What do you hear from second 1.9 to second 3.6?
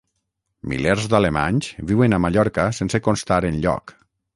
viuen a Mallorca sense constar